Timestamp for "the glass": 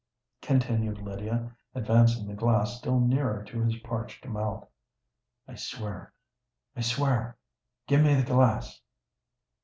2.25-2.75, 8.15-8.81